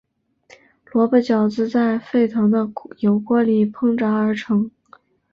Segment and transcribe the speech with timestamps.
[0.85, 2.67] 萝卜饺子在沸腾的
[3.01, 4.71] 油锅里烹炸而成。